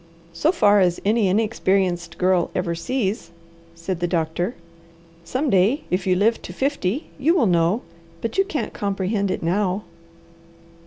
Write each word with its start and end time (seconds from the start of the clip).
"So 0.33 0.51
far 0.51 0.79
as 0.79 0.99
any 1.05 1.27
inexperienced 1.29 2.17
girl 2.17 2.49
ever 2.55 2.73
sees," 2.73 3.29
said 3.75 3.99
the 3.99 4.07
doctor. 4.07 4.55
"Some 5.23 5.51
day 5.51 5.83
if 5.91 6.07
you 6.07 6.15
live 6.15 6.41
to 6.41 6.51
fifty 6.51 7.11
you 7.19 7.35
will 7.35 7.45
know, 7.45 7.83
but 8.19 8.35
you 8.35 8.43
can't 8.43 8.73
comprehend 8.73 9.29
it 9.29 9.43
now." 9.43 9.83